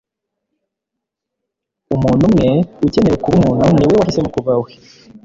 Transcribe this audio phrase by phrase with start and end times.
[1.95, 2.47] umuntu umwe
[2.85, 4.71] ugenewe kuba umuntu ni we wahisemo kuba we